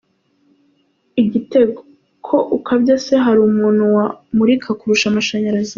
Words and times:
Igitego:Ko 1.21 2.37
ukabya 2.57 2.95
se 3.05 3.13
hari 3.23 3.39
umuntu 3.49 3.83
wamurika 3.95 4.67
kurusha 4.79 5.05
amashanyarazi?. 5.09 5.69